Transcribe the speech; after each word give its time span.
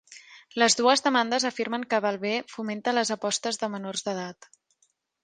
Les 0.61 0.75
dues 0.77 1.03
demandes 1.07 1.43
afirmen 1.49 1.85
que 1.91 1.99
Valve 2.05 2.31
fomenta 2.53 2.95
les 2.99 3.13
apostes 3.17 3.63
de 3.65 3.71
menors 3.75 4.05
d'edat. 4.09 4.49